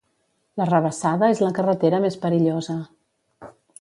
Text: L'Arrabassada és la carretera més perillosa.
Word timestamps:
L'Arrabassada 0.61 1.29
és 1.35 1.41
la 1.45 1.51
carretera 1.59 1.99
més 2.07 2.17
perillosa. 2.25 2.79